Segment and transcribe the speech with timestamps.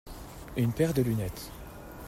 [0.57, 1.51] Une paire de lunettes.